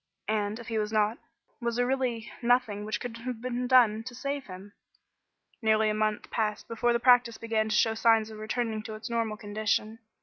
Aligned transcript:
And, 0.29 0.57
if 0.57 0.67
he 0.69 0.79
was 0.79 0.91
not, 0.91 1.19
was 1.61 1.75
there 1.75 1.85
really 1.85 2.31
nothing 2.41 2.85
which 2.85 2.99
could 2.99 3.17
have 3.17 3.39
been 3.39 3.67
done 3.67 4.01
to 4.05 4.15
save 4.15 4.45
him? 4.47 4.73
Nearly 5.61 5.91
a 5.91 5.93
month 5.93 6.31
passed 6.31 6.67
before 6.67 6.91
the 6.91 6.99
practice 6.99 7.37
began 7.37 7.69
to 7.69 7.75
show 7.75 7.93
signs 7.93 8.31
of 8.31 8.39
returning 8.39 8.81
to 8.81 8.95
its 8.95 9.11
normal 9.11 9.37
condition. 9.37 9.99